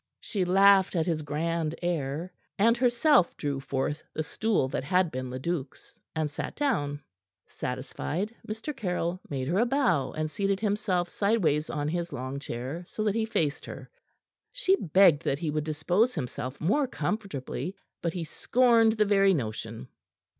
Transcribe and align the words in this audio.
She 0.19 0.45
laughed 0.45 0.95
at 0.95 1.05
his 1.05 1.21
grand 1.21 1.75
air, 1.83 2.33
and, 2.57 2.75
herself, 2.75 3.37
drew 3.37 3.59
forward 3.59 4.01
the 4.15 4.23
stool 4.23 4.67
that 4.69 4.83
had 4.83 5.11
been 5.11 5.29
Leduc's, 5.29 5.99
and 6.15 6.27
sat 6.27 6.55
down. 6.55 7.03
Satisfied, 7.45 8.33
Mr. 8.47 8.75
Caryll 8.75 9.19
made 9.29 9.47
her 9.47 9.59
a 9.59 9.65
bow, 9.67 10.11
and 10.13 10.31
seated 10.31 10.59
himself 10.59 11.07
sideways 11.07 11.69
on 11.69 11.87
his 11.87 12.11
long 12.11 12.39
chair, 12.39 12.83
so 12.87 13.03
that 13.03 13.13
he 13.13 13.25
faced 13.25 13.67
her. 13.67 13.91
She 14.51 14.75
begged 14.75 15.21
that 15.21 15.37
he 15.37 15.51
would 15.51 15.65
dispose 15.65 16.15
himself 16.15 16.59
more 16.59 16.87
comfortably; 16.87 17.75
but 18.01 18.13
he 18.13 18.23
scorned 18.23 18.93
the 18.93 19.05
very 19.05 19.35
notion. 19.35 19.87